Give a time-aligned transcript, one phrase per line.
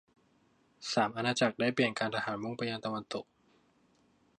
[0.93, 3.25] สาม อาณาจักรได้เปลี่ยนการทหารมุ่งไปยังตะวันตก